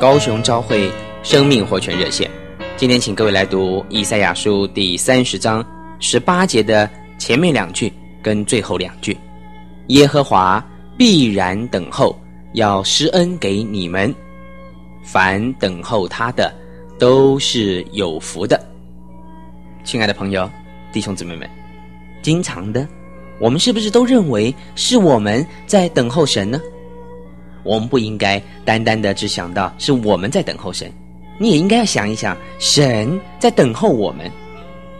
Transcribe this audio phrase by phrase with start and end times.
[0.00, 0.90] 高雄朝会
[1.22, 2.30] 生命活泉热线。
[2.74, 5.62] 今天请各位来读以赛亚书第三十章
[5.98, 6.88] 十八节的
[7.18, 7.92] 前面两句
[8.22, 9.14] 跟最后两句：
[9.88, 10.66] 耶和华
[10.96, 12.18] 必然等候，
[12.54, 14.10] 要施恩给你们；
[15.02, 16.50] 凡等候他的，
[16.98, 18.58] 都是有福的。
[19.84, 20.50] 亲爱的朋友、
[20.90, 21.46] 弟兄姊妹们，
[22.22, 22.88] 经常的，
[23.38, 26.58] 我们是不是都认为是我们在等候神呢？
[27.62, 30.90] 我们不应该单单的只想到是我们在等候神，
[31.38, 34.30] 你也应该要想一想，神在等候我们。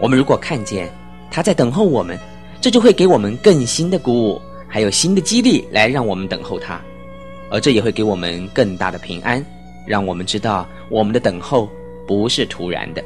[0.00, 0.90] 我们如果看见
[1.30, 2.18] 他在等候我们，
[2.60, 6.80] 这就会给我们更新的鼓舞，还有新的激励，来让我们等候他。
[7.50, 9.44] 而这也会给我们更大的平安，
[9.86, 11.68] 让我们知道我们的等候
[12.06, 13.04] 不是突然的。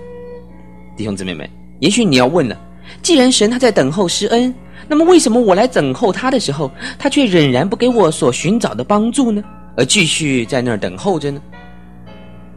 [0.97, 1.49] 弟兄姊妹们，
[1.81, 2.59] 也许你要问了，
[3.03, 4.55] 既然神他在等候施恩，
[4.89, 9.43] 那么，为什么我来等候他的时候，他却仍然不给我所寻找的帮助呢？
[9.77, 11.41] 而继续在那儿等候着呢？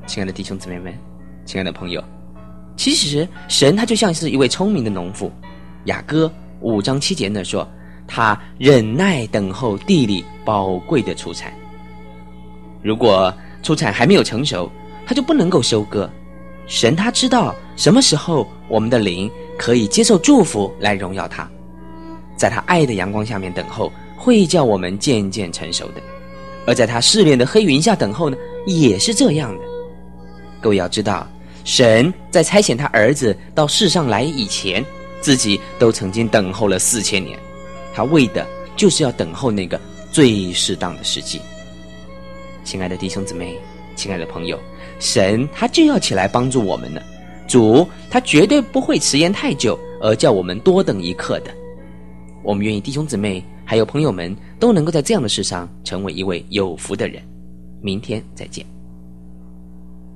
[0.06, 0.94] 亲爱的弟兄姊妹们，
[1.46, 2.04] 亲爱的朋友，
[2.76, 5.32] 其实神他就像是一位聪明的农夫。
[5.86, 7.68] 雅歌五章七节那说，
[8.08, 11.52] 他忍耐等候地里宝贵的出产。
[12.82, 14.72] 如果出产还没有成熟，
[15.06, 16.10] 他就不能够收割。
[16.68, 21.50] 神他知道什么时候我们的灵可以接受祝福来荣耀他。
[22.40, 26.00] 在他爱的阳光下面等候，会叫我们渐渐成熟的；
[26.66, 29.64] 而在他试炼的黑云下等候呢，也是这样的。
[30.62, 31.28] 各位要知道，
[31.66, 34.84] 神在差遣他儿子到世上来以前，
[35.20, 37.38] 自己都曾经等候了四千年，
[37.94, 39.78] 他为的就是要等候那个
[40.10, 41.42] 最适当的时机。
[42.64, 43.60] 亲爱的弟兄姊妹，
[43.98, 44.58] 亲爱的朋友，
[45.02, 47.02] 神他就要起来帮助我们呢。
[47.50, 51.54] 主他绝对不会迟延太久，而叫我们多等一刻的。
[52.44, 57.22] 我们愿意弟兄姊妹还有朋友们都能够在这样的事上成为一位有福的人。
[57.82, 58.79] 明天再见。